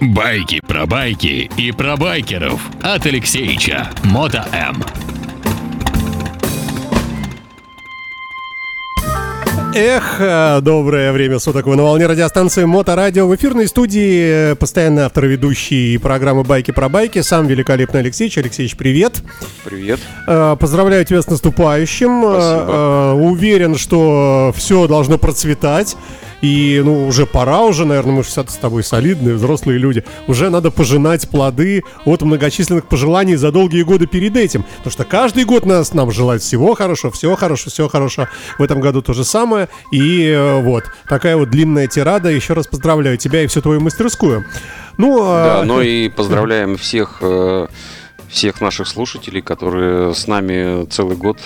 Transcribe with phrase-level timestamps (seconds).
[0.00, 4.82] Байки про байки и про байкеров от Алексеича Мото М.
[9.74, 11.66] Эх, э, доброе время суток.
[11.66, 13.26] Вы на волне радиостанции Моторадио.
[13.26, 17.20] В эфирной студии э, постоянно автор ведущий программы «Байки про байки».
[17.20, 18.38] Сам великолепный Алексеевич.
[18.38, 19.22] Алексеевич, привет.
[19.64, 20.00] Привет.
[20.26, 22.22] Э, Поздравляю тебя с наступающим.
[22.22, 22.66] Спасибо.
[22.68, 25.96] Э, Уверен, что все должно процветать.
[26.40, 30.04] И, ну, уже пора уже, наверное, мы все с тобой солидные, взрослые люди.
[30.26, 34.64] Уже надо пожинать плоды от многочисленных пожеланий за долгие годы перед этим.
[34.78, 38.28] Потому что каждый год нас, нам желают всего хорошего, всего хорошего, всего хорошего.
[38.58, 39.68] В этом году то же самое.
[39.90, 42.30] И э, вот, такая вот длинная тирада.
[42.30, 44.44] Еще раз поздравляю тебя и всю твою мастерскую.
[44.96, 47.66] Ну, Да, а, ну и поздравляем всех, э,
[48.28, 51.38] всех наших слушателей, которые с нами целый год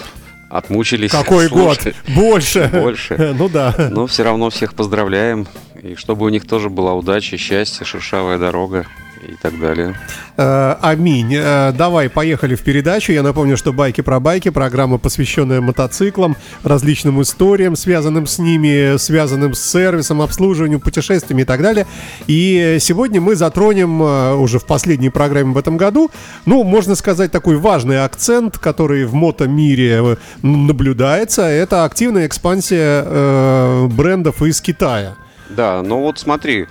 [0.53, 1.11] отмучились.
[1.11, 1.79] какой год?
[2.09, 2.69] Больше.
[2.73, 3.35] Больше.
[3.43, 3.75] Ну да.
[3.91, 5.47] Но все равно всех поздравляем.
[5.83, 8.87] И чтобы у них тоже была удача, счастье, шершавая дорога
[9.29, 9.95] и так далее.
[10.37, 11.35] Э, Аминь.
[11.35, 13.13] Э, Давай, поехали в передачу.
[13.13, 19.55] Я напомню, что «Байки про байки»— программа, посвященная мотоциклам, различным историям, связанным с ними, связанным
[19.55, 21.87] с сервисом, обслуживанием, путешествиями и так далее.
[22.27, 26.11] И сегодня мы затронем э, уже в последней программе в этом году,
[26.47, 31.43] ну, можно сказать, такой важный акцент, который в мотомире наблюдается.
[31.43, 35.15] Это активная экспансия э, брендов из Китая.
[35.51, 36.67] Да, ну вот смотри,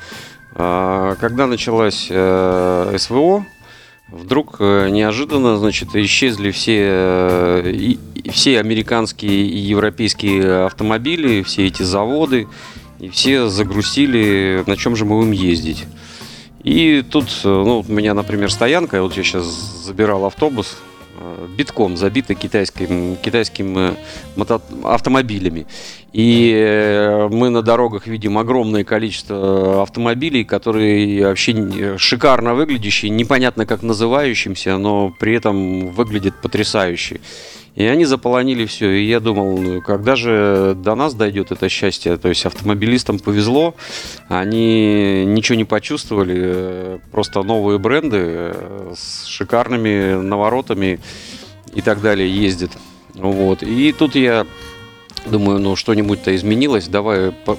[1.19, 3.45] когда началась э, СВО,
[4.09, 7.95] вдруг э, неожиданно, значит, исчезли все, э,
[8.29, 12.47] все американские и европейские автомобили, все эти заводы,
[12.99, 15.85] и все загрузили, на чем же мы будем ездить.
[16.63, 20.77] И тут, ну, у меня, например, стоянка, вот я сейчас забирал автобус,
[21.57, 23.93] битком забита китайским, китайским э,
[24.35, 25.65] мото- автомобилями.
[26.13, 33.81] И э, мы на дорогах видим огромное количество автомобилей, которые вообще шикарно выглядящие, непонятно как
[33.83, 37.21] называющимся, но при этом выглядят потрясающе.
[37.75, 38.89] И они заполонили все.
[38.91, 42.17] И я думал, ну, когда же до нас дойдет это счастье?
[42.17, 43.75] То есть автомобилистам повезло,
[44.27, 50.99] они ничего не почувствовали, э, просто новые бренды э, с шикарными наворотами
[51.73, 52.71] и так далее ездят.
[53.13, 53.63] Вот.
[53.63, 54.45] И тут я
[55.25, 57.57] думаю, ну что-нибудь-то изменилось, давай по-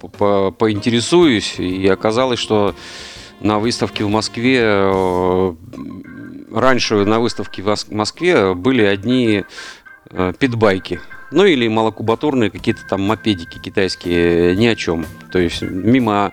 [0.00, 1.58] по- по- поинтересуюсь.
[1.58, 2.74] И оказалось, что
[3.40, 5.54] на выставке в Москве э,
[6.52, 9.44] раньше на выставке в Мос- Москве были одни
[10.10, 11.00] э, питбайки.
[11.32, 15.06] Ну или малокубатурные какие-то там мопедики китайские, ни о чем.
[15.30, 16.32] То есть мимо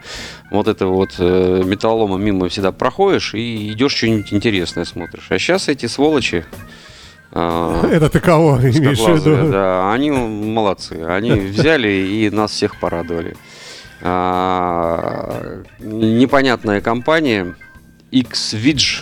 [0.50, 5.28] вот этого вот э, металлолома мимо всегда проходишь и идешь что-нибудь интересное смотришь.
[5.29, 6.45] А сейчас эти сволочи
[7.31, 9.51] э, Это ты кого имеешь в виду?
[9.51, 10.94] да, они молодцы.
[11.07, 13.35] Они взяли и нас всех порадовали.
[14.01, 17.55] А, непонятная компания
[18.11, 19.01] Xvidge,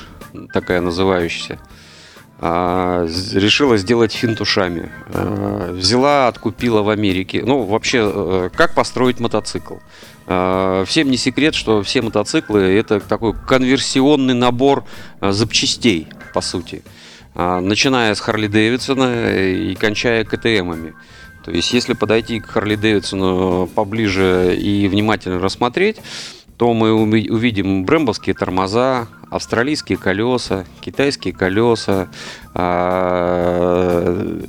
[0.53, 1.59] такая называющаяся,
[2.39, 4.91] а, решила сделать финт ушами.
[5.13, 7.41] А, взяла, откупила в Америке.
[7.45, 9.75] Ну, вообще, э, как построить мотоцикл?
[10.27, 14.83] А, Всем не секрет, что все мотоциклы это такой конверсионный набор
[15.21, 16.83] запчастей, по сути.
[17.33, 20.93] Начиная с Харли Дэвидсона и кончая КТМами.
[21.43, 25.97] То есть, если подойти к Харли Дэвидсону поближе и внимательно рассмотреть,
[26.57, 32.07] то мы уви- увидим брембовские тормоза, австралийские колеса, китайские колеса,
[32.53, 34.39] а,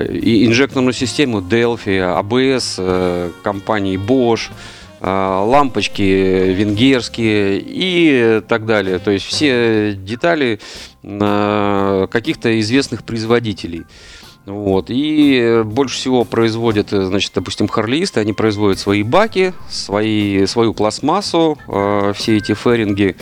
[0.00, 4.50] и инжекторную систему Delphi, ABS э, компании Bosch,
[5.00, 8.98] а, лампочки венгерские и так далее.
[8.98, 10.60] То есть все детали
[11.04, 13.84] а, каких-то известных производителей.
[14.48, 14.86] Вот.
[14.88, 21.58] И больше всего производят, э, значит, допустим, харлеисты, они производят свои баки, свои, свою пластмассу,
[21.68, 23.16] э, все эти ферринги,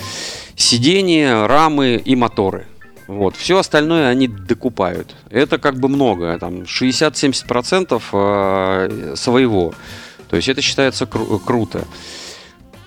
[0.54, 2.66] сиденья, рамы и моторы.
[3.08, 3.34] Вот.
[3.36, 5.16] Все остальное они докупают.
[5.28, 9.74] Это как бы много, там 60-70% э, своего.
[10.28, 11.84] То есть это считается кру- круто.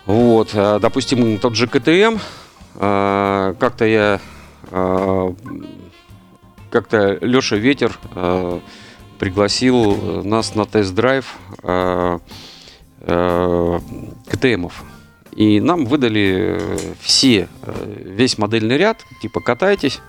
[0.06, 2.18] Вот, а, допустим, тот же КТМ,
[2.74, 4.20] как-то я,
[6.70, 8.62] как-то Леша Ветер а,
[9.18, 12.20] пригласил нас на тест-драйв а,
[13.02, 13.80] а,
[14.28, 14.84] КТМов.
[15.36, 20.02] И нам выдали э, все, э, весь модельный ряд, типа катайтесь.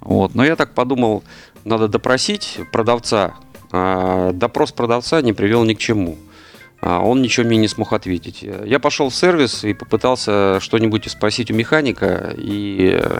[0.00, 0.34] Вот.
[0.34, 1.24] Но я так подумал,
[1.64, 3.34] надо допросить продавца.
[3.70, 6.18] А допрос продавца не привел ни к чему.
[6.80, 8.42] А Он ничего мне не смог ответить.
[8.64, 13.18] Я пошел в сервис и попытался что-нибудь спросить у механика, и э,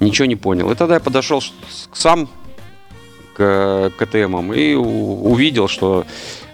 [0.00, 0.70] ничего не понял.
[0.70, 1.42] И тогда я подошел
[1.92, 2.28] сам
[3.36, 6.06] к КТМам и увидел, что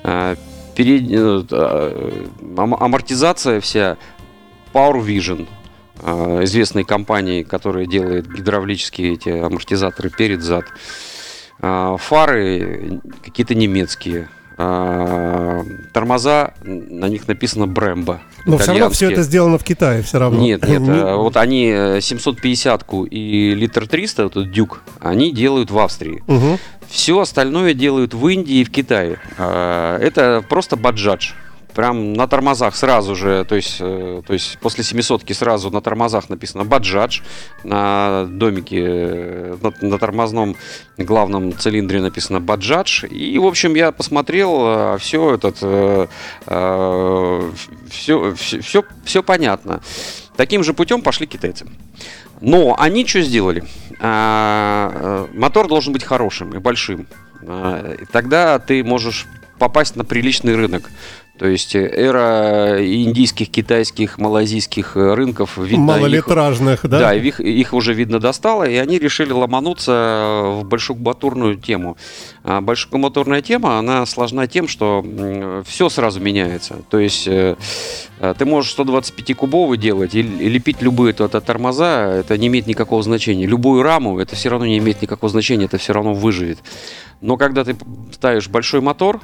[0.03, 0.35] э,
[0.75, 2.25] перед- э,
[2.57, 3.97] ам- амортизация вся
[4.73, 5.47] Power Vision.
[6.03, 10.65] известной компании, которая делает гидравлические эти амортизаторы перед зад.
[11.61, 14.29] Э, фары какие-то немецкие.
[14.63, 18.21] Э, тормоза, на них написано Брэмбо.
[18.45, 20.39] Но все равно все это сделано в Китае, все равно.
[20.39, 26.23] Нет, нет, э, вот они 750-ку и литр 300, вот дюк, они делают в Австрии.
[26.27, 26.59] Угу.
[26.89, 29.19] Все остальное делают в Индии и в Китае.
[29.39, 31.33] Э, Это просто баджадж.
[31.75, 36.29] Прям на тормозах сразу же, то есть, э, то есть после 700 сразу на тормозах
[36.29, 37.21] написано баджадж,
[37.65, 40.57] на домике, э, на, на тормозном
[40.99, 43.05] главном цилиндре написано баджадж.
[43.07, 46.07] И, в общем, я посмотрел, все этот, э,
[46.47, 47.51] э,
[47.91, 49.81] все, все, все, все понятно.
[50.37, 51.67] Таким же путем пошли китайцы.
[52.41, 53.65] Но они что сделали?
[54.01, 57.07] А, э, мотор должен быть хорошим и большим.
[57.47, 59.27] А, тогда ты можешь
[59.59, 60.91] попасть на приличный рынок.
[61.41, 65.87] То есть э, эра индийских, китайских, малазийских э, рынков видно.
[65.87, 66.99] Малолитражных, их, да?
[66.99, 71.97] Да, их, их уже видно достало, и они решили ломануться в большокубатурную тему.
[72.45, 75.03] А большокубатурная тема, она сложна тем, что
[75.67, 76.77] все сразу меняется.
[76.91, 77.57] То есть э,
[78.37, 83.03] ты можешь 125-кубовый делать и, и лепить любые это, это тормоза, это не имеет никакого
[83.03, 83.47] значения.
[83.47, 86.59] Любую раму, это все равно не имеет никакого значения, это все равно выживет.
[87.23, 87.79] Но когда ты
[88.13, 89.23] ставишь большой мотор,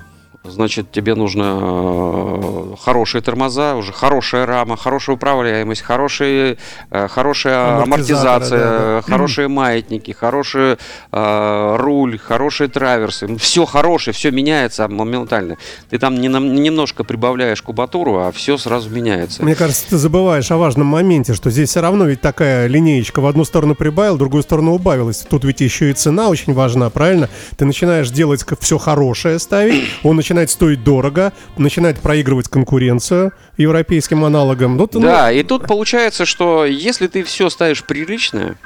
[0.51, 6.59] Значит, тебе нужно э, хорошие тормоза, уже хорошая рама, хорошая управляемость, хорошие,
[6.91, 9.03] э, хорошая амортизация, да, да.
[9.03, 10.77] хорошие маятники, хороший
[11.13, 13.37] э, руль, хорошие траверсы.
[13.37, 15.57] Все хорошее, все меняется моментально.
[15.91, 19.43] Ты там не, не немножко прибавляешь кубатуру, а все сразу меняется.
[19.43, 23.27] Мне кажется, ты забываешь о важном моменте, что здесь все равно ведь такая линеечка в
[23.27, 25.19] одну сторону прибавил, в другую сторону убавилась.
[25.29, 27.29] Тут ведь еще и цена очень важна, правильно?
[27.57, 34.23] Ты начинаешь делать все хорошее ставить, он начинает начинает стоить дорого, начинает проигрывать конкуренцию европейским
[34.25, 34.77] аналогам.
[34.77, 35.33] Ну, да, ну...
[35.33, 38.57] и тут получается, что если ты все ставишь приличное,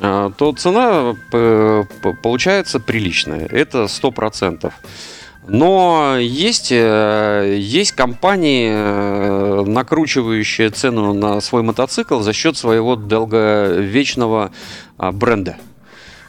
[0.00, 1.16] а, то цена
[2.22, 3.46] получается приличная.
[3.46, 4.74] Это сто процентов.
[5.48, 14.50] Но есть, э, есть компании, э, накручивающие цену на свой мотоцикл за счет своего долговечного
[14.98, 15.56] а, бренда.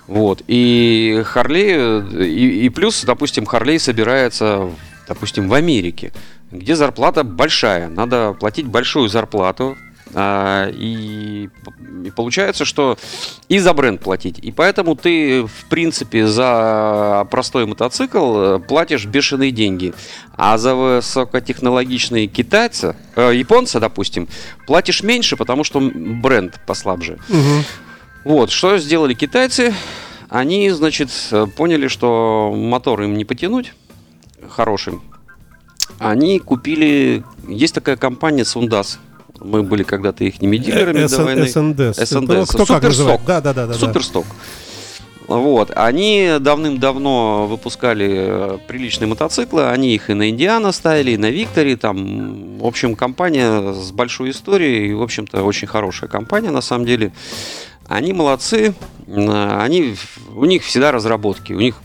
[0.10, 0.42] Вот.
[0.48, 4.72] И Харлей, и, и плюс, допустим, Харлей собирается,
[5.08, 6.12] допустим, в Америке,
[6.52, 7.90] где зарплата большая.
[7.90, 9.78] Надо платить большую зарплату.
[10.16, 11.50] А, и,
[12.04, 12.98] и получается, что
[13.50, 14.40] и за бренд платить.
[14.40, 19.94] И поэтому ты, в принципе, за простой мотоцикл платишь бешеные деньги.
[20.36, 24.28] А за высокотехнологичные китайцы, э, японцы, допустим,
[24.66, 27.20] платишь меньше, потому что бренд послабже.
[27.30, 27.64] Угу.
[28.24, 29.74] Вот, что сделали китайцы?
[30.30, 31.10] Они, значит,
[31.56, 33.74] поняли, что мотор им не потянуть
[34.48, 35.01] хорошим.
[35.98, 37.24] Они купили...
[37.48, 39.00] Есть такая компания Сундас.
[39.39, 41.48] Мы были когда-то их дилерами до войны.
[41.48, 41.95] СНД.
[41.95, 42.27] СНД.
[42.30, 43.21] Ну, кто как называет?
[43.25, 43.68] Да, да, да.
[43.68, 44.25] да Суперсток.
[45.27, 45.72] Вот.
[45.75, 49.69] Они давным-давно выпускали приличные мотоциклы.
[49.69, 51.77] Они их и на Индиана ставили, и на Викторе.
[51.77, 54.89] Там, в общем, компания с большой историей.
[54.89, 57.13] И, в общем-то, очень хорошая компания, на самом деле.
[57.89, 58.74] Они молодцы,
[59.07, 59.95] они,
[60.36, 61.75] у них всегда разработки, у них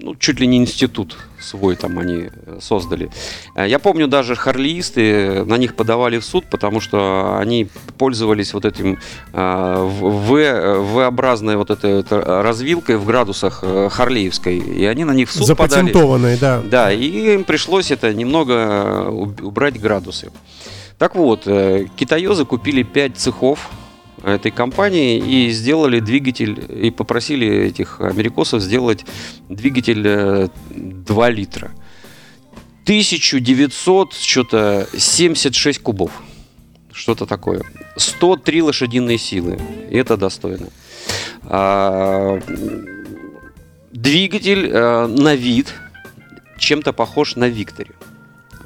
[0.00, 3.10] ну, чуть ли не институт свой там они э, создали.
[3.54, 8.64] Э, я помню даже харлиисты, на них подавали в суд, потому что они пользовались вот
[8.64, 8.98] этим
[9.32, 16.36] э, V-образной вот этой развилкой в градусах харлеевской, и они на них в суд Запатентованной,
[16.36, 16.62] подали.
[16.62, 16.68] да.
[16.68, 20.30] Да, и им пришлось это немного убрать градусы.
[20.98, 23.70] Так вот, китаёзы купили 5 цехов
[24.28, 29.04] этой компании и сделали двигатель, и попросили этих америкосов сделать
[29.48, 31.70] двигатель 2 э, литра.
[32.84, 36.10] 1900 что-то 76 кубов.
[36.92, 37.62] Что-то такое.
[37.96, 39.58] 103 лошадиные силы.
[39.90, 40.68] Это достойно.
[41.44, 42.40] А,
[43.92, 45.74] двигатель а, на вид
[46.58, 47.92] чем-то похож на Викторе.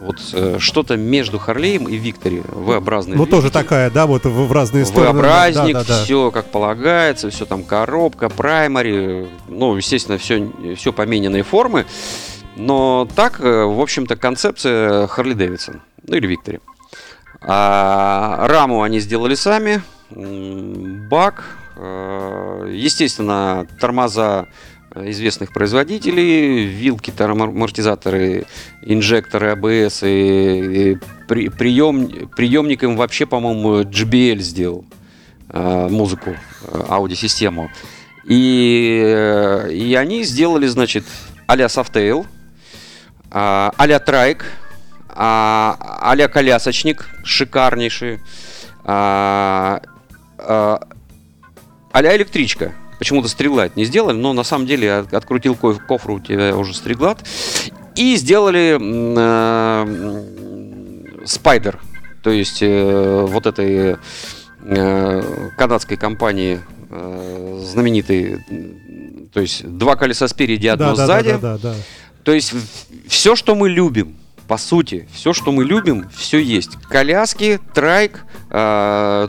[0.02, 2.42] Вот э, что-то между Харлеем и Виктори.
[2.44, 3.16] V-образный.
[3.16, 5.20] Ну, тоже такая, да, вот в, в разные стороны.
[5.20, 6.04] V-образник, да, да, да.
[6.04, 11.86] все как полагается, все там коробка, праймари, ну, естественно, все, все помененные формы.
[12.56, 16.58] Но так, э, в общем-то, концепция Харли Дэвидсон, ну или Виктори.
[17.40, 21.44] А раму они сделали сами, бак,
[21.76, 24.48] э, естественно, тормоза
[24.94, 28.44] известных производителей, вилки, амортизаторы,
[28.82, 34.84] инжекторы АБС и, и при, прием, приемником вообще, по-моему, JBL сделал
[35.48, 37.70] э, музыку, э, аудиосистему.
[38.24, 41.04] И, и они сделали, значит,
[41.46, 42.26] а-ля Softail,
[43.30, 43.98] э, а-ля
[45.14, 48.20] а, а-ля колясочник, шикарнейший,
[48.84, 49.82] а,
[50.38, 50.80] а,
[51.92, 52.72] а-ля электричка.
[53.02, 56.72] Почему-то стриглайт не сделали, но на самом деле от- открутил ко- кофр, у тебя уже
[56.72, 57.18] стриглат.
[57.96, 60.24] И сделали м,
[61.26, 61.80] спайдер.
[62.22, 63.96] То есть э, вот этой
[64.64, 68.38] э, канадской компании э, знаменитой,
[69.34, 71.30] то есть два колеса спереди, одно да, да, сзади.
[71.32, 71.74] да, да, да, да.
[72.22, 72.54] То есть
[73.08, 74.14] все, что мы любим,
[74.46, 76.76] по сути, все, что мы любим, все есть.
[76.88, 79.26] Коляски, трайк, э,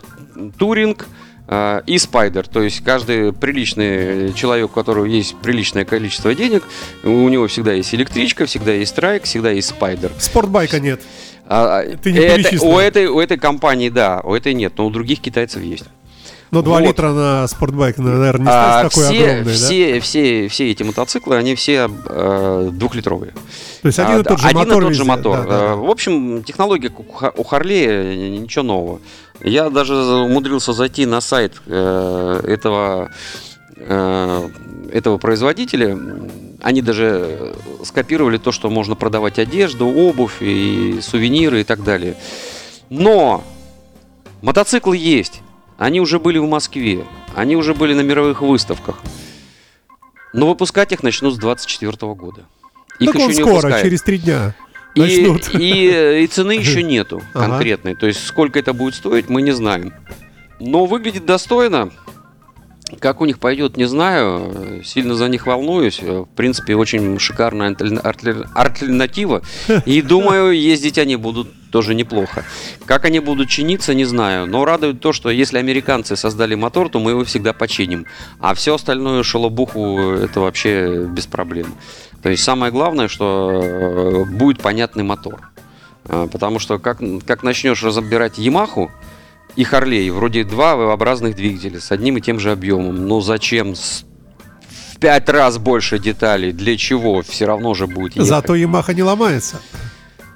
[0.59, 2.47] туринг э, и спайдер.
[2.47, 6.63] То есть каждый приличный человек, у которого есть приличное количество денег,
[7.03, 10.11] у него всегда есть электричка, всегда есть трайк, всегда есть спайдер.
[10.19, 11.01] Спортбайка нет.
[11.45, 14.89] А, Ты не это- у, этой, у этой компании, да, у этой нет, но у
[14.89, 15.83] других китайцев есть.
[16.53, 16.87] Но 2 Вот.
[16.87, 19.51] литра на спортбайк, наверное, не А, такой все, огромный, да?
[19.51, 23.33] все, все, все эти мотоциклы, они все э, двухлитровые.
[23.81, 25.37] То есть один А, и тот же один мотор и тот же мотор.
[25.41, 25.55] Да, да.
[25.71, 28.99] Э, В общем, технология у Ха- у Харлея ничего нового.
[29.41, 33.09] Я даже умудрился зайти на сайт э, этого
[33.77, 34.49] э,
[34.91, 35.97] этого производителя.
[36.61, 42.15] Они даже скопировали то, что можно продавать одежду, обувь и сувениры и так далее.
[42.89, 43.43] Но
[44.41, 45.41] мотоциклы есть.
[45.83, 47.03] Они уже были в Москве.
[47.35, 48.99] Они уже были на мировых выставках.
[50.31, 52.45] Но выпускать их начнут с 24 года.
[52.99, 53.81] Их Так еще не скоро, выпускают.
[53.83, 54.55] через три дня
[54.95, 55.53] И, начнут.
[55.55, 57.47] и, и цены еще нету Ага.
[57.49, 57.95] конкретной.
[57.95, 59.93] То есть сколько это будет стоить, мы не знаем.
[60.61, 61.91] Но выглядит достойно.
[62.99, 64.81] Как у них пойдет, не знаю.
[64.85, 65.99] Сильно за них волнуюсь.
[66.01, 69.41] В принципе, очень шикарная альтерна- альтер- альтернатива.
[69.85, 72.45] И думаю, ездить они будут тоже неплохо.
[72.85, 74.45] Как они будут чиниться, не знаю.
[74.45, 78.05] Но радует то, что если американцы создали мотор, то мы его всегда починим.
[78.39, 81.73] А все остальное шелобуху это вообще без проблем.
[82.21, 85.49] То есть самое главное, что э, будет понятный мотор.
[86.05, 88.91] А, Потому что как, как начнешь разбирать Ямаху
[89.55, 93.07] и Харлей, вроде два V-образных двигателя с одним и тем же объемом.
[93.07, 94.05] Но зачем с-
[94.93, 96.51] в пять раз больше деталей?
[96.51, 97.23] Для чего?
[97.23, 98.29] Все равно же будет ехать.
[98.29, 99.59] Зато Ямаха не ломается.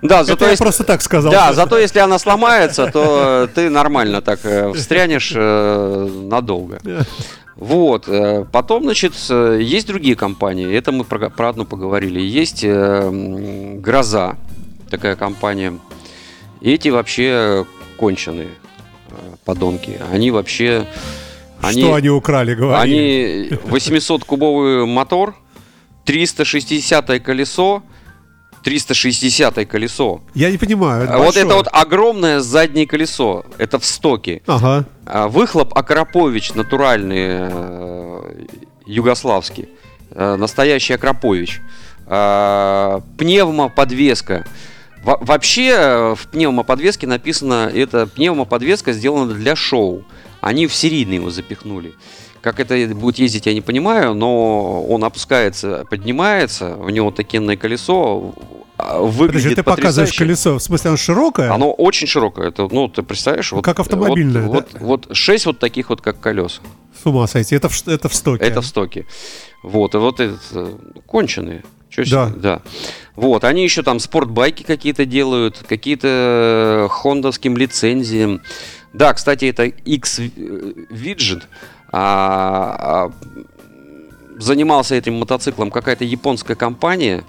[0.02, 1.32] Да, Это зато я если- просто так сказал.
[1.32, 6.80] да, зато если она сломается, то ты нормально так э, встрянешь э, надолго.
[7.56, 8.08] Вот.
[8.08, 10.72] э, Потом, значит, э, есть другие компании.
[10.78, 12.20] Это мы про, про одну поговорили.
[12.20, 13.10] Есть э,
[13.82, 14.36] Гроза,
[14.92, 15.74] такая компания.
[16.62, 17.66] Эти вообще
[17.98, 18.50] конченые
[19.10, 19.14] э,
[19.46, 20.00] подонки.
[20.14, 20.86] Они вообще...
[21.72, 22.80] Что они украли, говори.
[22.80, 25.34] Они 800-кубовый мотор,
[26.06, 27.82] 360 колесо,
[28.68, 30.20] 360 колесо.
[30.34, 31.06] Я не понимаю.
[31.06, 34.42] это А вот это вот огромное заднее колесо, это в стоке.
[34.46, 34.84] Ага.
[35.06, 38.46] А Выхлоп Акропович натуральный, э,
[38.86, 39.70] югославский,
[40.12, 41.62] э, настоящий Акропович.
[42.08, 44.46] А, Пневмоподвеска.
[45.02, 50.04] Во- Вообще э, в пневмоподвеске написано, это пневмоподвеска сделана для шоу.
[50.42, 51.94] Они в серийный его запихнули.
[52.48, 58.34] Как это будет ездить, я не понимаю, но он опускается, поднимается, у него такенное колесо,
[58.78, 60.58] а, выглядит Подожди, ты показываешь колесо.
[60.58, 61.52] В смысле, оно широкое?
[61.52, 62.48] Оно очень широкое.
[62.48, 64.80] Это, ну, ты представляешь, вот, Как автомобильное, вот, да?
[64.80, 66.62] вот, вот шесть вот таких вот, как колес.
[67.04, 67.54] С ума сойти.
[67.54, 68.46] Это в, это в стоке.
[68.46, 69.06] Это в стоке.
[69.62, 71.66] Вот, и вот это э, конченые.
[71.90, 72.32] Чё Да.
[72.34, 72.62] да.
[73.18, 78.40] Вот, они еще там спортбайки какие-то делают, какие-то э, хондовским лицензиям.
[78.94, 81.44] Да, кстати, это X Widget.
[81.92, 83.12] А, а,
[84.40, 87.24] занимался этим мотоциклом какая-то японская компания.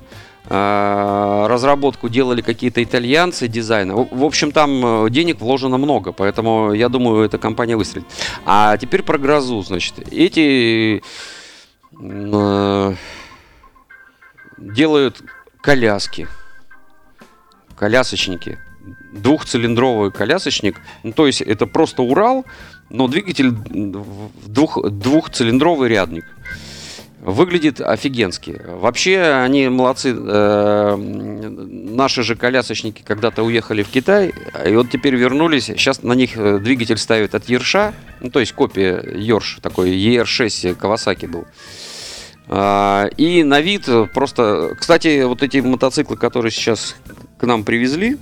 [0.51, 3.95] А, разработку делали какие-то итальянцы дизайна.
[3.95, 8.07] В, общем, там э, денег вложено много, поэтому я думаю, эта компания выстрелит.
[8.47, 9.99] А теперь про грозу, значит.
[10.11, 11.03] Эти
[12.01, 12.95] э,
[14.57, 15.23] делают
[15.61, 16.29] коляски,
[17.77, 18.59] колясочники.
[19.13, 20.81] Двухцилиндровый колясочник.
[21.03, 22.47] Ну, то есть это просто Урал,
[22.91, 26.25] но двигатель двух, двухцилиндровый рядник.
[27.21, 28.63] Выглядит офигенски.
[28.67, 30.15] Вообще они молодцы.
[30.17, 34.33] Э, Наши же колясочники когда-то уехали в Китай,
[34.65, 35.65] и вот теперь вернулись.
[35.65, 40.77] Сейчас на них э, двигатель ставят от Ерша, ну то есть копия Ерш, такой ER6
[40.77, 41.45] Кавасаки был.
[42.47, 44.77] А, И на вид просто...
[44.79, 46.97] Кстати, вот эти мотоциклы, которые сейчас
[47.39, 48.17] к нам привезли,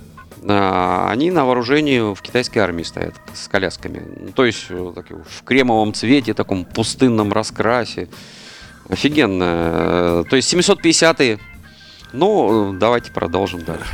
[0.49, 4.01] они на вооружении в китайской армии стоят с колясками.
[4.19, 8.07] Ну, То есть э, так, в кремовом цвете, таком пустынном раскрасе.
[8.89, 9.43] Офигенно.
[9.43, 11.39] Э, То есть 750-е.
[12.13, 13.85] Ну, э, давайте продолжим дальше.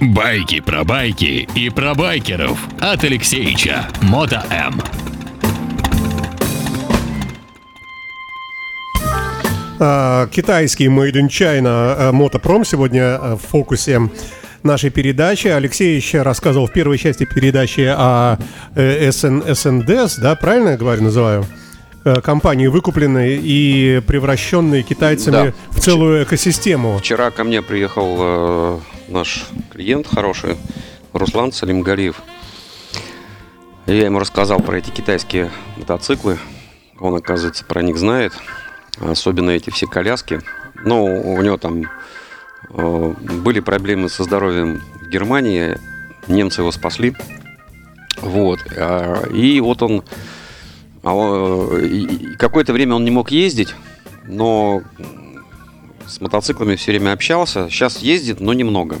[0.00, 3.88] Байки про байки и про байкеров от Алексеича.
[4.02, 4.80] Мото М.
[9.82, 14.10] А, Китайский Made in China а, мотопром сегодня а, в фокусе.
[14.62, 15.48] Нашей передачи.
[15.48, 18.38] Алексей еще рассказывал в первой части передачи о
[18.74, 21.46] э, СН, СНДС, да, правильно я говорю, называю?
[22.04, 25.52] Э, компании, выкупленные и превращенные китайцами Да.
[25.70, 26.96] в целую экосистему.
[26.98, 30.56] Вчера ко мне приехал э, наш клиент хороший,
[31.12, 32.16] Руслан Салимгалиев.
[33.86, 36.38] Я ему рассказал про эти китайские мотоциклы.
[36.98, 38.32] Он, оказывается, про них знает.
[38.98, 40.40] Особенно эти все коляски.
[40.84, 41.84] Ну, у него там
[42.68, 45.78] были проблемы со здоровьем в Германии.
[46.28, 47.14] Немцы его спасли.
[48.18, 48.60] Вот.
[48.76, 50.02] А, И вот он...
[51.02, 53.74] а и Какое-то время он не мог ездить,
[54.26, 54.82] но
[56.06, 57.68] с мотоциклами все время общался.
[57.68, 58.98] Сейчас ездит, но немного.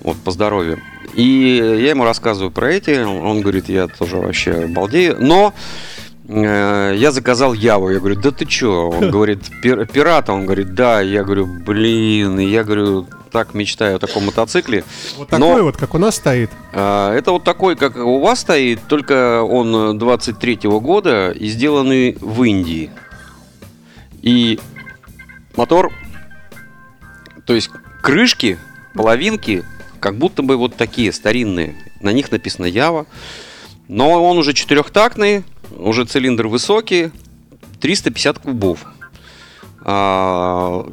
[0.00, 0.80] Вот, по здоровью.
[1.14, 3.02] И я ему рассказываю про эти.
[3.02, 5.16] Он говорит, я тоже вообще балдею.
[5.20, 7.90] Но э, я заказал Яву.
[7.90, 8.88] Я говорю, да ты чё?
[8.90, 10.32] Он говорит, «Пир- пирата.
[10.32, 11.00] Он говорит, да.
[11.00, 12.38] Я говорю, блин.
[12.38, 14.84] И я говорю, так мечтаю о таком мотоцикле.
[15.16, 16.50] Вот Но- такой вот, как у нас стоит.
[16.72, 22.42] А, Это вот такой, как у вас стоит, только он 23-го года и сделанный в
[22.44, 22.90] Индии.
[24.22, 24.60] И
[25.56, 25.92] мотор,
[27.46, 27.70] то есть
[28.02, 28.58] крышки,
[28.94, 29.64] половинки,
[30.00, 31.74] как будто бы вот такие старинные.
[32.00, 33.06] На них написано Ява.
[33.90, 35.42] Но он уже четырехтактный,
[35.76, 37.10] уже цилиндр высокий,
[37.80, 38.84] 350 кубов.
[39.80, 40.86] А,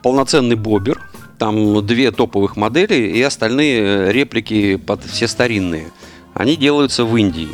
[0.00, 1.02] полноценный бобер.
[1.40, 5.90] Там две топовых модели и остальные реплики под все старинные.
[6.34, 7.48] Они делаются в Индии.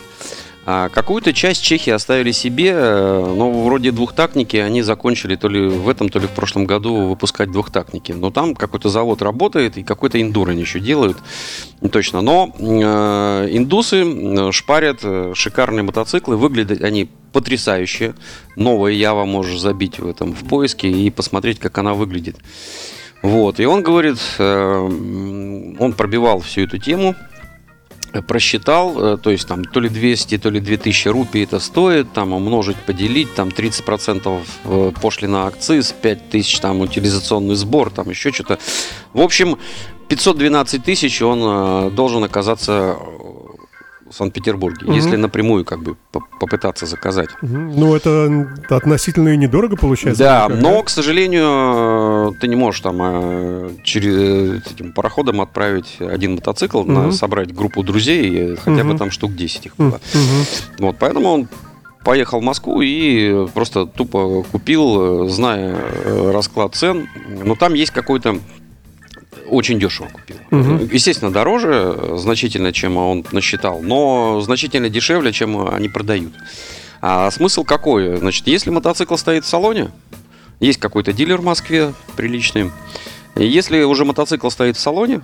[0.65, 5.89] А какую-то часть Чехии оставили себе, э, но вроде двухтактники они закончили то ли в
[5.89, 8.13] этом, то ли в прошлом году выпускать двухтактники.
[8.13, 11.19] Но там какой-то завод работает и какой-то индур они еще делают,
[11.81, 12.21] не точно.
[12.21, 18.15] Но э, индусы э, шпарят э, шикарные мотоциклы, выглядят они потрясающе.
[18.55, 22.37] Новая Ява можешь забить в этом в поиске и посмотреть, как она выглядит.
[23.23, 24.79] Вот, и он говорит, э,
[25.79, 27.15] он пробивал всю эту тему,
[28.27, 32.33] просчитал, э, то есть там то ли 200, то ли 2000 рупий это стоит, там
[32.33, 38.59] умножить, поделить, там 30% э, пошлина акциз, 5000 там утилизационный сбор, там еще что-то.
[39.15, 39.57] В общем,
[40.09, 42.97] 512 тысяч он э, должен оказаться
[44.11, 44.93] в Санкт-Петербурге, Мгм.
[44.93, 47.31] если напрямую как бы по- попытаться заказать.
[47.41, 50.23] Ну, это относительно и недорого получается.
[50.23, 51.47] Да, но, к сожалению,
[52.33, 57.13] э, ты не можешь там э, через этим пароходом отправить один мотоцикл, на- Мгм.
[57.13, 58.99] собрать группу друзей, э, хотя бы Мгм.
[58.99, 60.01] там штук 10 их было.
[60.15, 60.45] мгм.
[60.79, 61.49] Вот, поэтому он
[62.05, 67.09] поехал в Москву и просто тупо купил, э, зная э, расклад цен.
[67.45, 68.39] Но там есть какой-то
[69.49, 70.37] очень дешево купил.
[70.51, 70.89] Мгм.
[70.93, 76.33] Естественно, дороже э, значительно, чем он насчитал, но значительно дешевле, чем они продают.
[77.01, 78.17] А смысл какой?
[78.17, 79.91] Значит, если мотоцикл стоит в салоне,
[80.63, 82.71] есть какой-то дилер в Москве приличный,
[83.37, 85.21] если уже мотоцикл стоит в салоне,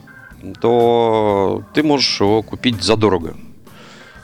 [0.61, 3.37] то ты можешь его купить задорого.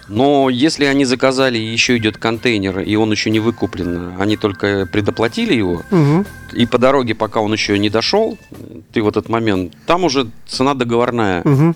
[0.08, 4.86] Но если они заказали и еще идет контейнер, и он еще не выкуплен, они только
[4.90, 6.26] предоплатили его, Мгм.
[6.52, 8.36] и по дороге, пока он еще не дошел,
[8.92, 11.72] ты в этот момент, там уже цена договорная, э,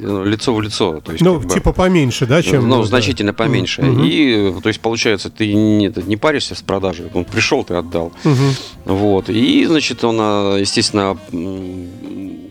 [0.00, 1.00] э, лицо в лицо.
[1.00, 2.68] То есть, Ну, как бы, типа поменьше, да, чем...
[2.68, 2.86] ну, да.
[2.86, 3.82] значительно поменьше.
[3.82, 4.04] Мгм.
[4.04, 7.06] И, э, то есть, получается, ты не, не паришься с продажей.
[7.14, 8.12] Он пришел, ты отдал.
[8.24, 8.54] Мгм.
[8.86, 9.28] Вот.
[9.28, 11.16] И, значит, он, а, естественно,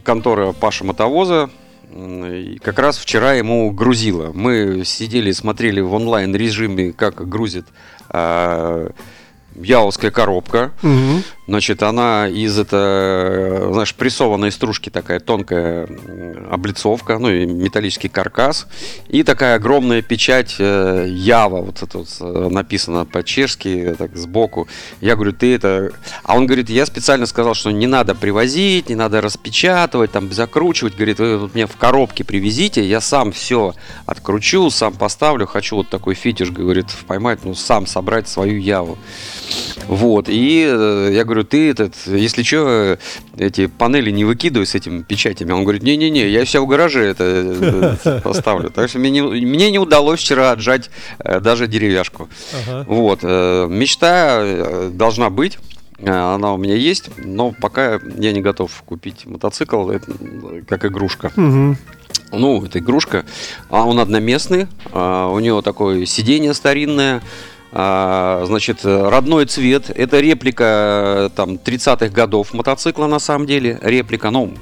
[0.03, 1.49] контора Паша Мотовоза,
[2.61, 4.31] как раз вчера ему грузило.
[4.33, 7.65] Мы сидели, смотрели в онлайн режиме, как грузит
[8.09, 8.91] а,
[9.55, 10.71] яовская коробка.
[10.81, 11.23] Мгм.
[11.49, 15.89] Значит, она из это, знаешь, прессованной стружки такая тонкая
[16.47, 18.67] облицовка, ну и металлический каркас.
[19.07, 24.67] И такая огромная печать э, Ява, вот это вот э, написано по-чешски, так сбоку.
[25.01, 25.91] Я говорю, ты это...
[26.21, 30.95] А он говорит, я специально сказал, что не надо привозить, не надо распечатывать, там, закручивать.
[30.95, 33.73] Говорит, вы вот мне в коробке привезите, я сам все
[34.05, 35.47] откручу, сам поставлю.
[35.47, 38.99] Хочу вот такой фетиш, говорит, поймать, ну, сам собрать свою Яву.
[39.87, 42.97] Вот, и э, я говорю, ты этот, если что,
[43.37, 45.51] эти панели не выкидывай с этими печатями.
[45.51, 48.69] Он говорит, не-не-не, я себя в гараже это э, поставлю.
[48.69, 52.29] Так что мне не, мне не удалось вчера отжать э, даже деревяшку.
[52.53, 52.85] Ага.
[52.87, 55.57] Вот, э, мечта должна быть.
[56.05, 60.13] Она у меня есть, но пока я не готов купить мотоцикл это,
[60.65, 61.29] как игрушка.
[61.35, 61.77] Мгм.
[62.31, 63.25] Ну, это игрушка.
[63.69, 64.67] А он одноместный.
[64.91, 67.21] а, у него такое сиденье старинное.
[67.71, 69.89] А, значит, родной цвет.
[69.89, 73.79] Это реплика э, там 30-х годов мотоцикла на самом деле.
[73.81, 74.53] Реплика, ну,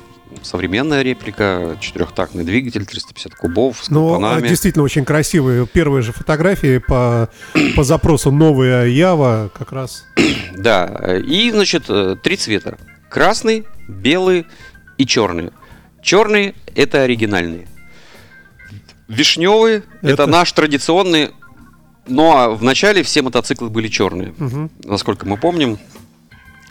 [0.44, 1.78] современная реплика.
[1.80, 5.66] Четырехтактный двигатель, 350 кубов с Ну, а, действительно очень красивые.
[5.68, 7.30] Первые же фотографии по,
[7.76, 10.06] по запросу «Новая Ява» как раз.
[10.58, 12.80] Да, э, и, значит, э, три цвета.
[13.10, 14.48] Красный, белый
[14.98, 15.52] и черный.
[16.02, 17.68] Черные– это оригинальные.
[19.08, 20.24] Вишневые– это...
[20.24, 21.30] Это- наш традиционный.
[22.08, 24.34] Но в начале все мотоциклы были черные.
[24.38, 24.70] Мгм.
[24.84, 25.78] Насколько мы помним,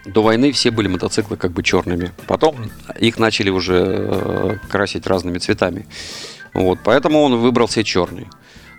[0.05, 2.13] до войны все были мотоциклы как бы черными.
[2.27, 2.57] Потом
[2.99, 5.87] их начали уже э, красить разными цветами.
[6.55, 8.31] Вот, поэтому он выбрал все черные.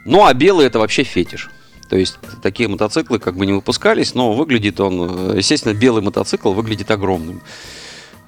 [0.06, 1.50] Ну а белый это вообще фетиш.
[1.90, 6.52] То есть такие мотоциклы как бы не выпускались, но выглядит он, э, естественно, белый мотоцикл
[6.54, 7.42] выглядит огромным.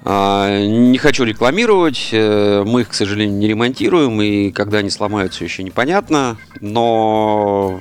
[0.02, 5.44] А, Не хочу рекламировать, э, мы их, к сожалению, не ремонтируем, и когда они сломаются,
[5.44, 7.80] еще непонятно, но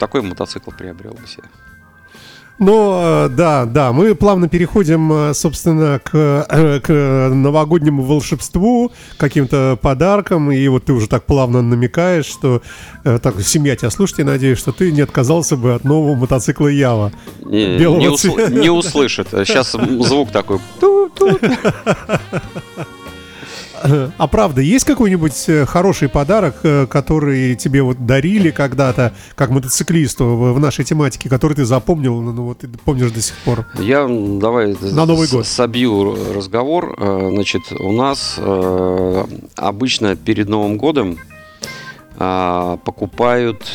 [0.00, 1.44] такой мотоцикл приобрел бы себе.
[2.60, 9.78] Ну, э, да, да, мы плавно переходим, э, собственно, к, э, к новогоднему волшебству, каким-то
[9.80, 12.60] подаркам, и вот ты уже так плавно намекаешь, что
[13.02, 17.12] так, семья тебя слушает, я надеюсь, что ты не отказался бы от нового мотоцикла Ява.
[17.40, 19.28] Не, Белого не, усл- не услышит.
[19.30, 20.60] Сейчас звук такой.
[24.18, 30.24] А правда, есть какой-нибудь э, хороший подарок, э, который тебе вот дарили когда-то, как мотоциклисту
[30.36, 33.66] в нашей тематике, который ты запомнил, ну вот ты помнишь до сих пор?
[33.78, 35.46] Я давай На Новый год.
[35.46, 36.94] собью разговор.
[36.98, 38.38] Э, Значит, у нас
[39.56, 41.16] обычно перед Новым годом
[42.18, 43.66] э, покупают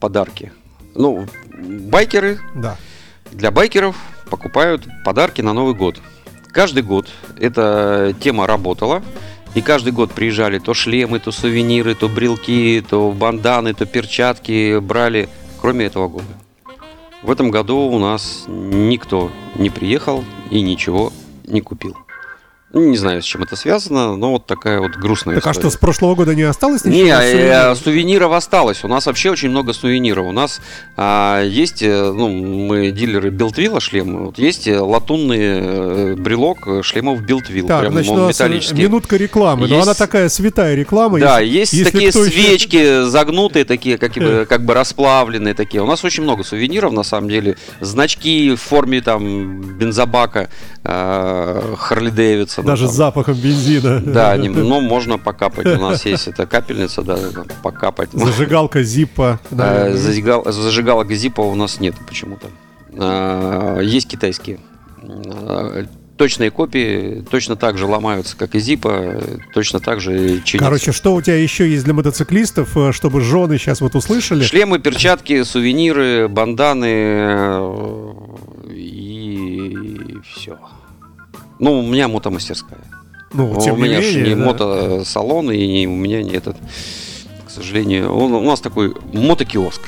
[0.00, 0.52] подарки.
[0.94, 1.26] Ну,
[1.58, 2.76] байкеры Да.
[3.32, 3.96] для байкеров
[4.30, 6.00] покупают подарки на Новый год.
[6.52, 7.08] Каждый год
[7.38, 9.02] эта тема работала.
[9.54, 15.28] И каждый год приезжали то шлемы, то сувениры, то брелки, то банданы, то перчатки брали,
[15.60, 16.26] кроме этого года.
[17.22, 21.12] В этом году у нас никто не приехал и ничего
[21.44, 21.96] не купил.
[22.70, 25.70] Ну, Не знаю, с чем это связано, но вот такая вот грустная Так а история.
[25.70, 27.02] что, с прошлого года не осталось ничего?
[27.02, 27.78] Не, э, сувениров?
[27.78, 28.84] сувениров осталось.
[28.84, 30.26] У нас вообще очень много сувениров.
[30.26, 30.60] У нас
[30.94, 34.26] а, есть, э, ну, мы дилеры Билтвилла шлемы.
[34.26, 37.66] Вот есть э, латунный брелок шлемов Билтвилл.
[37.68, 38.82] Так, прям, значит, он металлический.
[38.82, 41.18] минутка рекламы, но Есть- она такая святая реклама.
[41.20, 45.54] Да, если- есть если такие кто еще- свечки загнутые, такие как бы, как бы расплавленные
[45.54, 45.82] такие.
[45.82, 47.56] У нас очень много сувениров, на самом деле.
[47.80, 50.50] Значки в форме там бензобака
[50.84, 52.10] Харли
[52.62, 52.76] Дэвидсона.
[52.86, 54.00] Даже с запахом бензина.
[54.00, 55.66] Да, не- ну можно покапать.
[55.66, 57.18] У нас есть эта капельница, да,
[57.62, 58.10] покапать.
[58.12, 59.40] Зажигалка Зиппа.
[59.50, 59.88] да.
[59.88, 62.46] Э, Зажигал, зажигалок Зипа у нас нет почему-то.
[62.92, 64.58] Э, Есть китайские.
[65.02, 65.84] Э,
[66.16, 69.22] Точные копии точно так же ломаются, как и Зипа,
[69.54, 70.58] точно так же чинятся.
[70.58, 74.42] Короче, что у тебя еще есть для мотоциклистов, э, чтобы жены сейчас вот услышали?
[74.42, 78.12] Шлемы, перчатки, сувениры, банданы э,
[78.74, 80.58] и все.
[81.58, 82.78] Ну, у меня мотомастерская.
[83.32, 84.44] Ну, тем у меня же не да.
[84.46, 86.56] мотосалон, и не- у меня не этот,
[87.46, 89.82] к сожалению, он- у нас такой мотокиоск.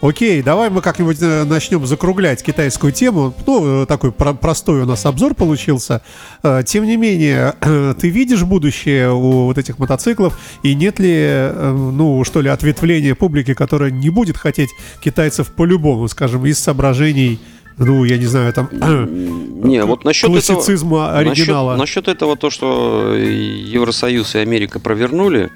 [0.00, 3.34] Окей, давай мы как-нибудь э, начнем закруглять китайскую тему.
[3.48, 6.02] Ну, э, такой про- простой у нас обзор получился.
[6.44, 7.54] Э, Тем не менее,
[8.00, 13.54] ты видишь будущее у вот этих мотоциклов, и нет ли, ну, что ли, ответвления публики,
[13.54, 14.70] которая не будет хотеть
[15.02, 17.40] китайцев по-любому, скажем, из соображений,
[17.78, 21.76] ну, я не знаю, там, Не, вот насчет этого, классицизма оригинала.
[21.76, 25.50] Насчет, насчет этого, то, что Евросоюз и Америка провернули,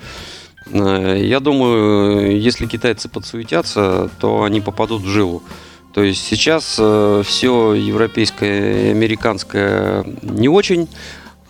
[0.71, 5.43] э, я думаю, если китайцы подсуетятся, то они попадут в жилу.
[5.93, 10.89] То есть сейчас все европейское и американское не очень,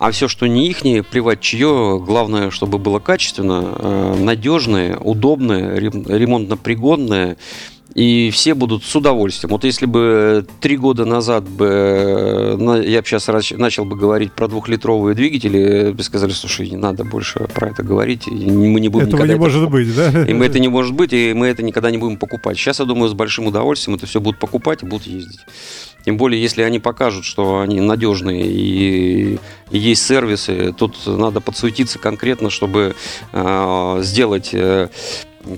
[0.03, 6.05] а все, что не ихнее, плевать чье, главное, чтобы было качественно, э, надежное, удобное, рем-
[6.05, 7.37] ремонтно-пригодное,
[7.95, 9.51] и все будут с удовольствием.
[9.51, 14.47] Вот если бы три года назад бы э, я бы сейчас начал бы говорить про
[14.47, 19.23] двухлитровые двигатели, бы сказали, слушай, не надо больше про это говорить, мы не будем Этого
[19.23, 20.25] не это может быть, да?
[20.25, 22.57] и мы это не может быть, и мы это никогда не будем покупать.
[22.57, 25.39] Сейчас, я думаю, с большим удовольствием это все будут покупать и будут ездить.
[26.05, 29.39] Тем более, если они покажут, что они надежные и,
[29.71, 32.95] и есть сервисы, тут надо подсуетиться конкретно, чтобы
[33.31, 34.89] э, сделать э,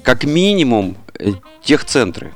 [0.04, 1.05] как минимум э,
[1.63, 2.34] техцентры.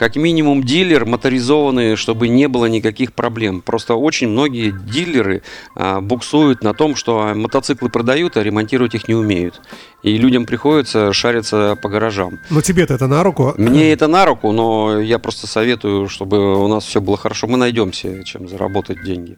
[0.00, 3.60] Как минимум дилер моторизованный, чтобы не было никаких проблем.
[3.60, 5.42] Просто очень многие дилеры
[5.76, 9.60] а, буксуют на том, что а, мотоциклы продают, а ремонтировать их не умеют.
[10.02, 12.38] И людям приходится шариться по гаражам.
[12.48, 13.52] Но тебе-то это на руку.
[13.58, 17.46] Мне это на руку, но я просто советую, чтобы у нас все было хорошо.
[17.46, 19.36] Мы найдемся, чем заработать деньги.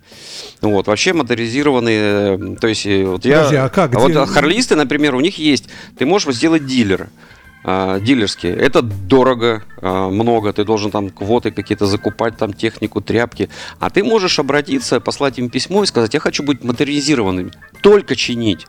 [0.61, 0.87] Вот.
[0.87, 3.39] Вообще моторизированные, э, то есть э, вот я...
[3.39, 3.95] Подожди, а как?
[3.97, 5.65] вот Где- харлисты, например, у них есть.
[5.99, 7.09] Ты можешь сделать дилер.
[7.65, 8.55] А, дилерские.
[8.57, 10.53] Это дорого, а, много.
[10.53, 13.49] Ты должен там квоты какие-то закупать, там технику, тряпки.
[13.79, 18.67] А ты можешь обратиться, послать им письмо и сказать, я хочу быть моторизированным, только чинить.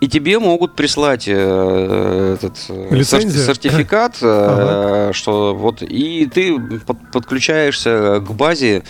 [0.00, 3.44] И тебе могут прислать э, этот э, Лицензию?
[3.44, 8.82] сер- сертификат, э, что вот и ты под- подключаешься к базе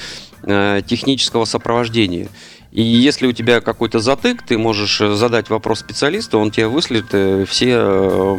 [0.43, 2.29] э, технического сопровождения.
[2.73, 7.05] И если у тебя какой-то затык, ты можешь э, задать вопрос специалисту, он тебе выслет
[7.13, 8.37] э, все, э,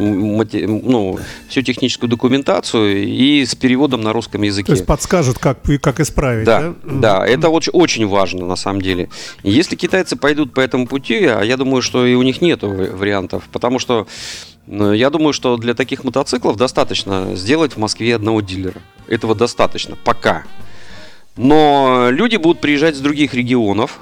[0.66, 4.66] ну, всю техническую документацию и с переводом на русском языке.
[4.66, 6.74] То есть подскажут, как, как исправить, Да, да?
[6.82, 9.08] да, это очень, очень важно на самом деле.
[9.44, 13.44] Если китайцы пойдут по этому пути, а я думаю, что и у них нет вариантов,
[13.52, 14.08] потому что
[14.66, 18.82] я думаю, что для таких мотоциклов достаточно сделать в Москве одного дилера.
[19.06, 20.42] Этого достаточно, пока.
[21.36, 24.00] Но люди будут приезжать с других регионов,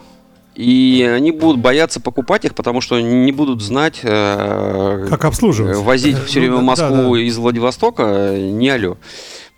[0.55, 5.77] и они будут бояться покупать их, потому что не будут знать, э, Как обслуживать.
[5.79, 7.21] возить все ну время да, в Москву да, да.
[7.21, 8.97] из Владивостока, э, не алло.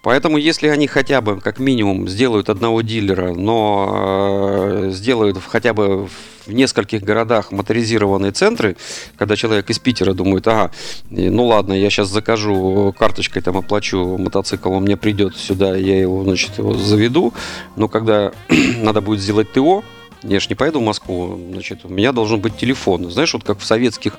[0.04, 6.06] Поэтому, если они хотя бы, как минимум, сделают одного дилера, но э, сделают хотя бы
[6.46, 8.76] в нескольких городах моторизированные центры,
[9.16, 10.70] когда человек из Питера думает, ага,
[11.08, 16.22] ну ладно, я сейчас закажу карточкой, там оплачу мотоцикл, он мне придет сюда, я его,
[16.22, 17.32] значит, его заведу,
[17.76, 18.32] но когда
[18.76, 19.82] надо будет сделать ТО,
[20.24, 23.10] я же не поеду в Москву, значит, у меня должен быть телефон.
[23.10, 24.18] Знаешь, вот как в советских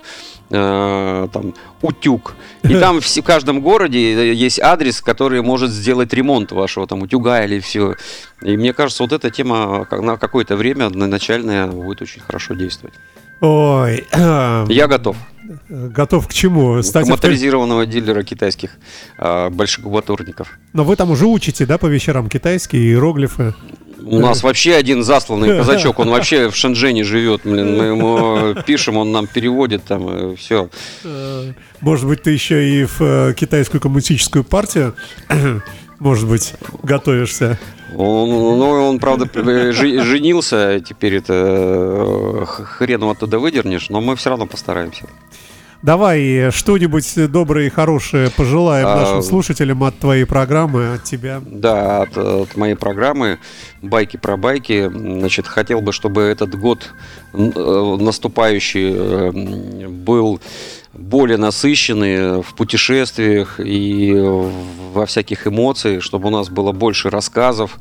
[0.49, 2.35] э, там утюг.
[2.63, 7.59] И там в, каждом городе есть адрес, который может сделать ремонт вашего там утюга или
[7.59, 7.95] все.
[8.41, 12.93] И мне кажется, вот эта тема на какое-то время на- начальная будет очень хорошо действовать.
[13.41, 15.17] Ой, Я готов.
[15.69, 16.79] готов к чему?
[16.79, 18.71] К Стать авто- моторизированного дилера китайских
[19.17, 20.57] э, большекубатурников.
[20.73, 23.53] Но вы там уже учите, да, по вечерам китайские иероглифы?
[24.01, 28.97] У нас вообще один засланный казачок, он вообще в Шэньчжэне живет, блин, мы ему пишем,
[28.97, 30.69] он нам переводит там, все.
[31.03, 34.95] Э, Может быть, ты еще и в э, китайскую коммунистическую партию,
[35.99, 36.53] может быть,
[36.83, 37.57] готовишься?
[37.93, 38.29] Он,
[38.59, 39.29] ну, он, правда,
[39.71, 45.07] женился, теперь это э, хрен его оттуда выдернешь, но мы все равно постараемся.
[45.85, 51.39] Давай что-нибудь доброе и хорошее пожелаем А, нашим слушателям от твоей программы, от тебя.
[51.45, 53.37] Да, от, от моей программы
[53.83, 56.91] «Байки про байки», значит, хотел бы, чтобы этот год
[57.24, 59.31] э, наступающий э,
[59.89, 60.39] был
[60.93, 64.13] более насыщенный в путешествиях и
[64.93, 67.77] во всяких эмоциях, чтобы у нас было больше рассказов.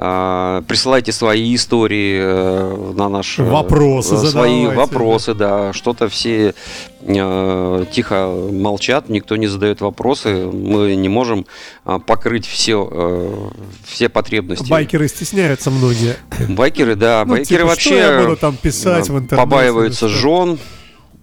[0.00, 3.38] А, Присылайте свои истории э, на наш...
[3.40, 4.28] э, Вопросы э, Свои
[4.62, 5.72] задавайте, вопросы, да.
[5.72, 6.54] Что-то все
[7.00, 10.46] э, тихо молчат, никто не задает вопросы.
[10.46, 11.46] Мы не можем
[11.84, 13.48] а, покрыть все, э,
[13.86, 14.70] все потребности.
[14.70, 16.14] Байкеры стесняются многие.
[16.48, 17.24] Байкеры, да.
[17.26, 20.58] Ну, Байкеры типа, вообще что я буду там писать э, в интернете побаиваются жен,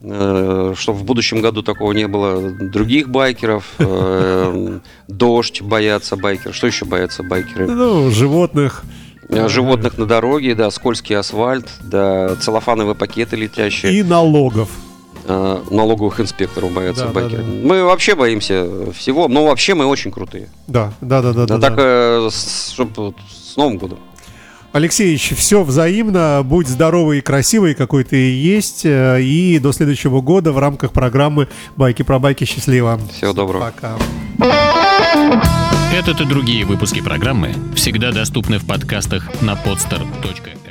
[0.01, 3.65] чтобы в будущем году такого не было других байкеров.
[3.79, 6.55] э, Дождь боятся байкеров.
[6.55, 7.67] Что еще боятся байкеры?
[7.67, 8.83] Ну, животных.
[9.29, 13.93] Э, Животных на дороге, да, скользкий асфальт, да, целлофановые пакеты летящие.
[13.93, 14.69] И налогов.
[15.27, 17.41] Э, налоговых инспекторов боятся Да, да, байкеры.
[17.43, 17.49] да.
[17.67, 20.49] Мы вообще боимся всего, но вообще мы очень крутые.
[20.67, 21.45] Да, да, да, да.
[21.47, 21.81] Да, да, так, да.
[21.83, 23.97] э, с Новым годом.
[24.75, 26.41] Алексеевич, все взаимно.
[26.43, 28.81] Будь здоровый и красивый, какой ты и есть.
[28.83, 32.43] э, И до следующего года в рамках программы «Байки про байки».
[32.43, 32.99] Счастливо.
[33.15, 33.71] Всего доброго.
[33.73, 33.95] Пока.
[35.93, 40.64] Этот и другие выпуски программы всегда доступны в подкастах на podster.ru